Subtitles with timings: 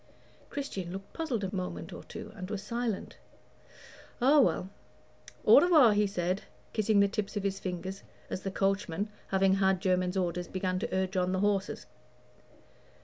[0.49, 3.17] Christian looked puzzled a moment or two, and was silent.
[4.19, 4.71] "Oh, well
[5.45, 6.41] au revoir," he said,
[6.73, 10.91] kissing the tips of his fingers as the coachman, having had Jermyn's order, began to
[10.91, 11.85] urge on the horses.